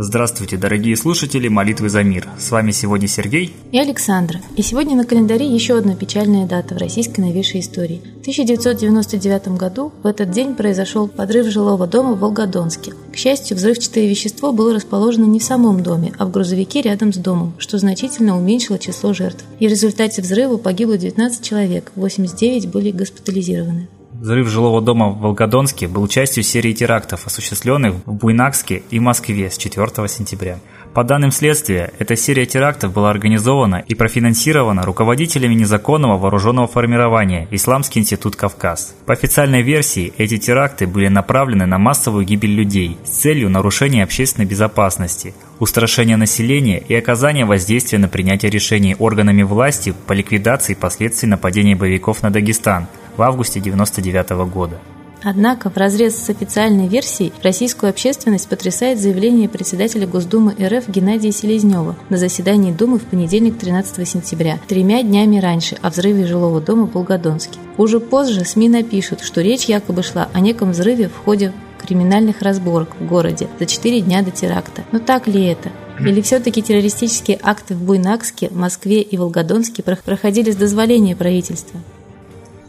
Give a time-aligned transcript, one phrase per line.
[0.00, 2.28] Здравствуйте, дорогие слушатели «Молитвы за мир».
[2.38, 4.40] С вами сегодня Сергей и Александра.
[4.54, 8.00] И сегодня на календаре еще одна печальная дата в российской новейшей истории.
[8.18, 12.92] В 1999 году в этот день произошел подрыв жилого дома в Волгодонске.
[13.12, 17.16] К счастью, взрывчатое вещество было расположено не в самом доме, а в грузовике рядом с
[17.16, 19.44] домом, что значительно уменьшило число жертв.
[19.58, 23.88] И в результате взрыва погибло 19 человек, 89 были госпитализированы.
[24.20, 29.56] Взрыв жилого дома в Волгодонске был частью серии терактов, осуществленных в Буйнакске и Москве с
[29.56, 30.58] 4 сентября.
[30.92, 38.00] По данным следствия, эта серия терактов была организована и профинансирована руководителями незаконного вооруженного формирования «Исламский
[38.00, 38.92] институт Кавказ».
[39.06, 44.46] По официальной версии, эти теракты были направлены на массовую гибель людей с целью нарушения общественной
[44.48, 51.76] безопасности, устрашения населения и оказания воздействия на принятие решений органами власти по ликвидации последствий нападения
[51.76, 54.78] боевиков на Дагестан– в августе 1999 года.
[55.22, 61.96] Однако, в разрез с официальной версией, российскую общественность потрясает заявление председателя Госдумы РФ Геннадия Селезнева
[62.08, 66.92] на заседании Думы в понедельник 13 сентября, тремя днями раньше, о взрыве жилого дома в
[66.92, 67.58] Волгодонске.
[67.76, 71.52] Уже позже СМИ напишут, что речь якобы шла о неком взрыве в ходе
[71.84, 74.84] криминальных разборок в городе за четыре дня до теракта.
[74.92, 75.70] Но так ли это?
[76.00, 81.80] Или все-таки террористические акты в Буйнакске, Москве и Волгодонске проходили с дозволения правительства?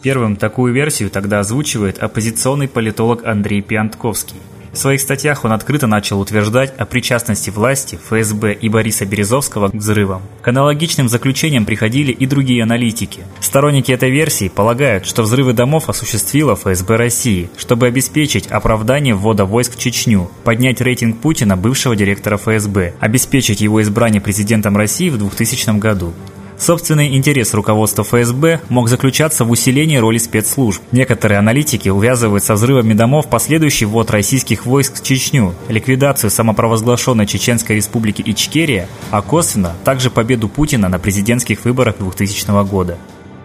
[0.02, 4.38] Первым такую версию тогда озвучивает оппозиционный политолог Андрей Пиантковский.
[4.72, 9.74] В своих статьях он открыто начал утверждать о причастности власти, ФСБ и Бориса Березовского к
[9.74, 10.22] взрывам.
[10.42, 13.22] К аналогичным заключениям приходили и другие аналитики.
[13.40, 19.76] Сторонники этой версии полагают, что взрывы домов осуществила ФСБ России, чтобы обеспечить оправдание ввода войск
[19.76, 25.80] в Чечню, поднять рейтинг Путина, бывшего директора ФСБ, обеспечить его избрание президентом России в 2000
[25.80, 26.14] году.
[26.60, 30.82] Собственный интерес руководства ФСБ мог заключаться в усилении роли спецслужб.
[30.92, 37.78] Некоторые аналитики увязывают со взрывами домов последующий ввод российских войск в Чечню, ликвидацию самопровозглашенной Чеченской
[37.78, 42.98] республики Ичкерия, а косвенно также победу Путина на президентских выборах 2000 года.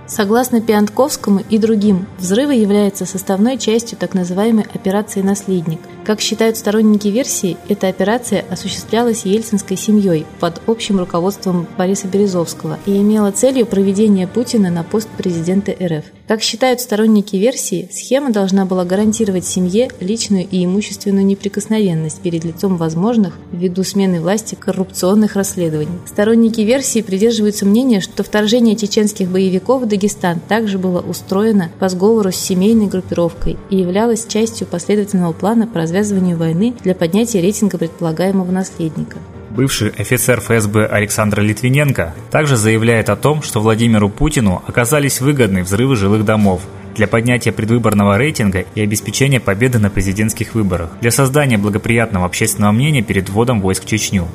[0.06, 5.80] Согласно Пиантковскому и другим, взрывы являются составной частью так называемой операции «Наследник».
[6.04, 12.94] Как считают сторонники версии, эта операция осуществлялась ельцинской семьей под общим руководством Бориса Березовского и
[12.98, 16.04] имела целью проведения Путина на пост президента РФ.
[16.28, 22.76] Как считают сторонники версии, схема должна была гарантировать семье личную и имущественную неприкосновенность перед лицом
[22.76, 25.98] возможных, ввиду смены власти, коррупционных расследований.
[26.06, 32.36] Сторонники версии придерживаются мнения, что вторжение чеченских боевиков Дагестан также было устроено по сговору с
[32.36, 39.18] семейной группировкой и являлось частью последовательного плана по развязыванию войны для поднятия рейтинга предполагаемого наследника.
[39.50, 45.94] Бывший офицер ФСБ Александр Литвиненко также заявляет о том, что Владимиру Путину оказались выгодны взрывы
[45.94, 46.62] жилых домов
[46.96, 53.02] для поднятия предвыборного рейтинга и обеспечения победы на президентских выборах, для создания благоприятного общественного мнения
[53.02, 54.26] перед вводом войск в Чечню.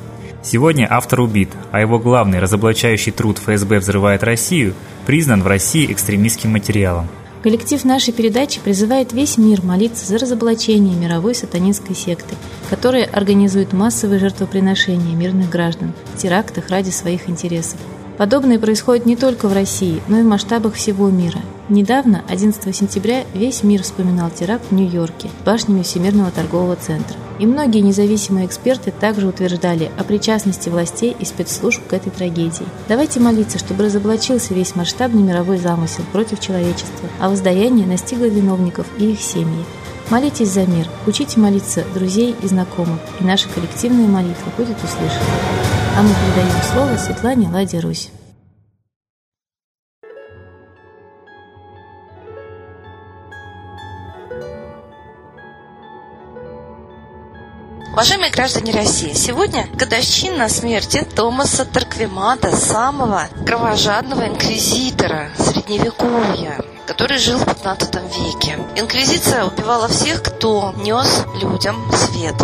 [0.42, 4.74] Сегодня автор убит, а его главный разоблачающий труд «ФСБ взрывает Россию»
[5.06, 7.08] признан в России экстремистским материалом.
[7.42, 12.34] Коллектив нашей передачи призывает весь мир молиться за разоблачение мировой сатанинской секты,
[12.68, 17.78] которая организует массовые жертвоприношения мирных граждан в терактах ради своих интересов.
[18.20, 21.40] Подобное происходит не только в России, но и в масштабах всего мира.
[21.70, 27.16] Недавно, 11 сентября, весь мир вспоминал теракт в Нью-Йорке с башнями Всемирного торгового центра.
[27.38, 32.66] И многие независимые эксперты также утверждали о причастности властей и спецслужб к этой трагедии.
[32.88, 39.12] Давайте молиться, чтобы разоблачился весь масштабный мировой замысел против человечества, а воздаяние настигло виновников и
[39.12, 39.64] их семьи.
[40.10, 45.79] Молитесь за мир, учите молиться друзей и знакомых, и наша коллективная молитва будет услышана.
[46.00, 48.08] А мы передаем слово Светлане Ладе Русь.
[57.92, 67.44] Уважаемые граждане России, сегодня годовщина смерти Томаса Тарквимада, самого кровожадного инквизитора Средневековья который жил в
[67.44, 68.58] 15 веке.
[68.74, 72.34] Инквизиция убивала всех, кто нес людям свет,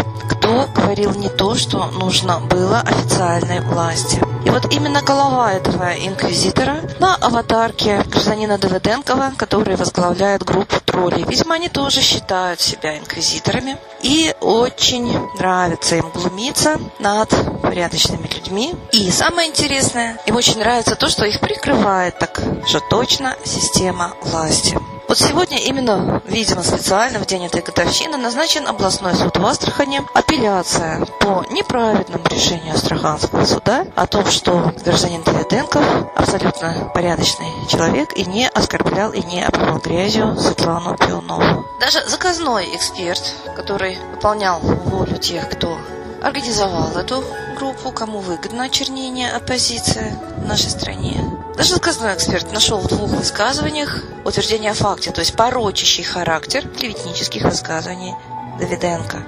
[0.47, 4.23] кто говорил не то, что нужно было официальной власти.
[4.45, 11.25] И вот именно голова этого инквизитора на аватарке гражданина Давыденкова, который возглавляет группу троллей.
[11.25, 13.77] Видимо, они тоже считают себя инквизиторами.
[14.03, 17.29] И очень нравится им глумиться над
[17.61, 18.73] порядочными людьми.
[18.93, 24.79] И самое интересное, им очень нравится то, что их прикрывает так же точно система власти.
[25.09, 30.03] Вот сегодня именно, видимо, специально в день этой годовщины назначен областной суд в Астрахани.
[30.15, 35.85] Апелляция по неправильному решению Астраханского суда о том, что гражданин Давиденков
[36.17, 41.65] абсолютно порядочный человек и не оскорблял и не обливал грязью Светлану Пионову.
[41.81, 45.79] Даже заказной эксперт, который выполнял волю тех, кто
[46.21, 47.23] организовал эту
[47.57, 51.21] группу, кому выгодно очернение оппозиции в нашей стране.
[51.57, 57.43] Даже сказанный эксперт нашел в двух высказываниях утверждение о факте, то есть порочащий характер клеветнических
[57.43, 58.15] высказываний
[58.59, 59.25] Давиденко.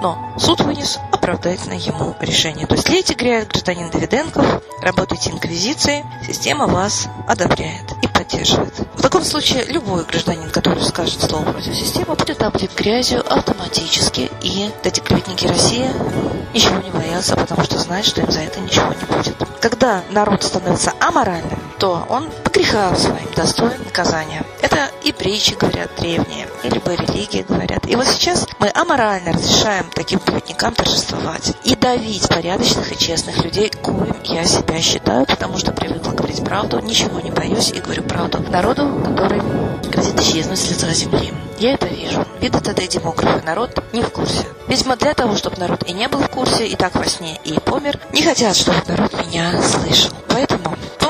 [0.00, 2.66] Но суд вынес оправдательное ему решение.
[2.66, 8.74] То есть лейте грязь, гражданин Давиденков, работайте инквизицией, система вас одобряет и поддерживает.
[8.94, 14.70] В таком случае любой гражданин, который скажет слово против системы, будет облит грязью автоматически, и
[14.84, 15.90] эти клеветники России
[16.54, 19.36] ничего не боятся, потому что знают, что им за это ничего не будет.
[19.60, 24.44] Когда народ становится аморальным, то он по грехам своим достоин наказания.
[24.60, 27.86] Это и притчи говорят древние, и любые религии говорят.
[27.86, 33.70] И вот сейчас мы аморально разрешаем таким клеветникам торжествовать и давить порядочных и честных людей,
[33.82, 38.40] коим я себя считаю, потому что привыкла говорить правду, ничего не боюсь и говорю правду
[38.50, 39.40] народу, который
[39.90, 41.32] грозит исчезнуть с лица земли.
[41.58, 42.24] Я это вижу.
[42.40, 43.44] Видят это и демографы.
[43.44, 44.46] Народ не в курсе.
[44.68, 47.58] Видимо, для того, чтобы народ и не был в курсе, и так во сне, и
[47.58, 50.12] помер, не хотят, чтобы народ меня слышал.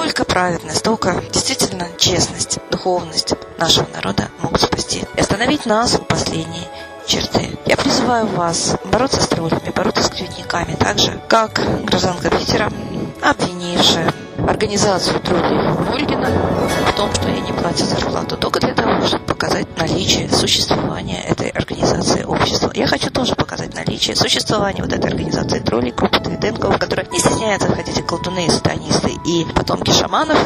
[0.08, 6.66] Только праведность, только действительно честность, духовность нашего народа могут спасти и остановить нас у последней
[7.06, 7.58] черты.
[7.66, 12.72] Я призываю вас бороться с троллями, бороться с клеветниками, так же, как гражданка Питера,
[13.20, 14.14] обвинившая
[14.46, 16.30] организацию троллей Ольгина
[16.86, 21.48] в том, что ей не платят зарплату, только для того, чтобы показать наличие существования этой
[21.48, 22.70] организации общества.
[22.74, 27.68] Я хочу тоже показать наличие существования вот этой организации троллей, группы Твиденков, которая не стесняется
[27.68, 30.38] ходить и колдуны, и сатанисты, и потомки шаманов,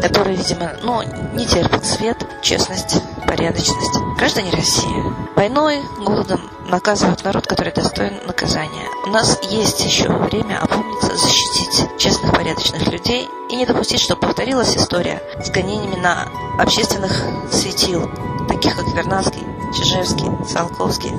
[0.00, 1.02] которые, видимо, ну,
[1.34, 3.98] не терпят свет, честность, порядочность.
[4.18, 8.86] Граждане России войной, голодом наказывают народ, который достоин наказания.
[9.06, 14.76] У нас есть еще время опомниться, защитить честных, порядочных людей и не допустить, чтобы повторилась
[14.76, 16.28] история с гонениями на
[16.58, 18.10] общественных светил,
[18.50, 19.42] таких как Вернадский,
[19.74, 21.12] Чижевский, Салковский,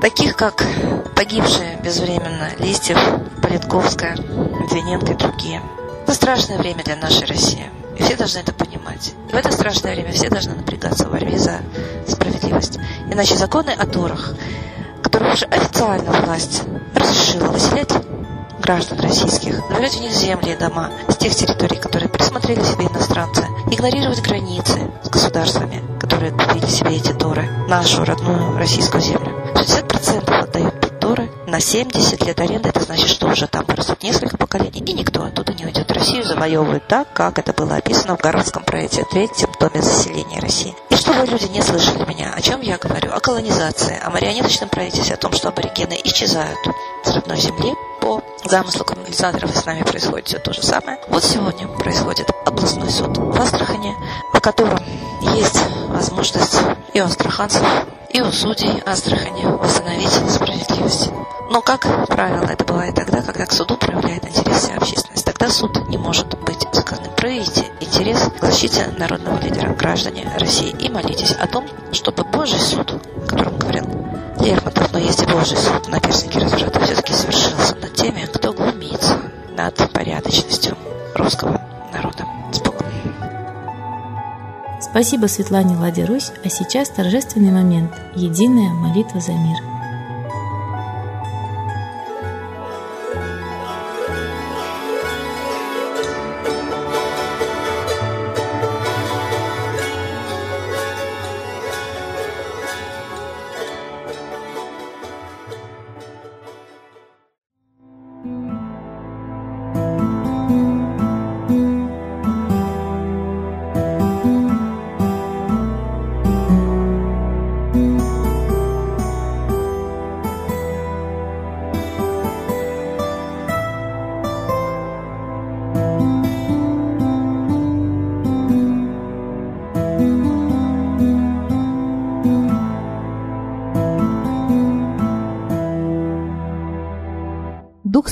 [0.00, 0.62] таких как
[1.16, 2.98] погибшие безвременно Листьев,
[3.42, 4.14] Политковская,
[4.70, 5.60] Двиненко и другие.
[6.04, 7.68] Это страшное время для нашей России.
[7.98, 9.14] И все должны это понимать.
[9.28, 11.60] И в это страшное время все должны напрягаться в борьбе за
[12.08, 12.78] справедливость.
[13.14, 14.34] Иначе законы о Торах,
[15.00, 16.64] которые уже официально власть
[16.96, 17.92] разрешила выселять
[18.58, 23.46] граждан российских, забирать у них земли и дома с тех территорий, которые присмотрели себе иностранцы,
[23.70, 29.32] игнорировать границы с государствами, которые купили себе эти Торы, нашу родную российскую землю.
[29.54, 34.36] 60% отдают под Торы, на 70 лет аренды, это значит, что уже там растут несколько
[34.36, 35.83] поколений, и никто оттуда не уйдет.
[36.04, 40.76] Россию завоевывают так, как это было описано в Городском проекте, третьем томе заселения России.
[40.90, 43.10] И чтобы люди не слышали меня, о чем я говорю?
[43.10, 46.58] О колонизации, о марионеточном правительстве, о том, что аборигены исчезают
[47.04, 47.72] с родной земли,
[48.02, 50.98] по замыслу колонизаторов с нами происходит все то же самое.
[51.08, 53.96] Вот сегодня происходит областной суд в Астрахане,
[54.34, 54.80] по котором
[55.34, 55.58] есть
[55.88, 56.58] возможность
[56.92, 57.62] и у астраханцев,
[58.10, 61.08] и у судей Астрахани восстановить справедливость.
[61.54, 65.24] Но, как правило, это бывает тогда, когда к суду проявляет интерес вся общественность.
[65.24, 67.12] Тогда суд не может быть заказным.
[67.14, 72.94] Проявите интерес к защите народного лидера, граждане России, и молитесь о том, чтобы Божий суд,
[72.94, 73.84] о котором говорил
[74.40, 79.20] Лермонтов, но есть и Божий суд на перстнике разврата, все-таки совершился над теми, кто глумится
[79.56, 80.76] над порядочностью
[81.14, 81.62] русского
[81.92, 82.26] народа.
[84.80, 89.58] Спасибо Светлане Ладе Русь, а сейчас торжественный момент– единая молитва за мир–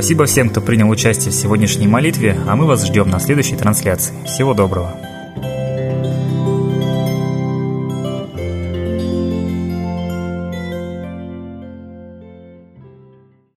[0.00, 4.14] Спасибо всем, кто принял участие в сегодняшней молитве, а мы вас ждем на следующей трансляции.
[4.24, 5.09] Всего доброго.